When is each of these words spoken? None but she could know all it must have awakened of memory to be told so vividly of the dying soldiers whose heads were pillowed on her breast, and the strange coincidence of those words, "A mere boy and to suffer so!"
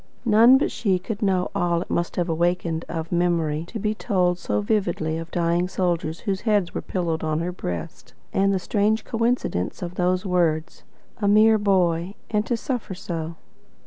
None 0.25 0.57
but 0.57 0.71
she 0.71 0.97
could 0.97 1.21
know 1.21 1.51
all 1.53 1.83
it 1.83 1.89
must 1.91 2.15
have 2.15 2.27
awakened 2.27 2.85
of 2.89 3.11
memory 3.11 3.65
to 3.67 3.77
be 3.77 3.93
told 3.93 4.39
so 4.39 4.59
vividly 4.59 5.19
of 5.19 5.27
the 5.27 5.33
dying 5.35 5.67
soldiers 5.67 6.21
whose 6.21 6.41
heads 6.41 6.73
were 6.73 6.81
pillowed 6.81 7.23
on 7.23 7.37
her 7.37 7.51
breast, 7.51 8.15
and 8.33 8.51
the 8.51 8.57
strange 8.57 9.05
coincidence 9.05 9.83
of 9.83 9.93
those 9.93 10.25
words, 10.25 10.81
"A 11.21 11.27
mere 11.27 11.59
boy 11.59 12.15
and 12.31 12.43
to 12.47 12.57
suffer 12.57 12.95
so!" 12.95 13.35